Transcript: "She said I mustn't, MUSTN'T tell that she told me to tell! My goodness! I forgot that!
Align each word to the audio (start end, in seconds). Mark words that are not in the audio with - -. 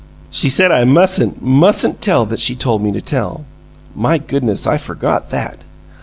"She 0.31 0.49
said 0.49 0.71
I 0.71 0.83
mustn't, 0.83 1.43
MUSTN'T 1.43 2.01
tell 2.01 2.25
that 2.25 2.39
she 2.39 2.55
told 2.55 2.81
me 2.81 2.91
to 2.91 3.01
tell! 3.01 3.45
My 3.93 4.17
goodness! 4.17 4.65
I 4.65 4.79
forgot 4.79 5.29
that! 5.29 5.57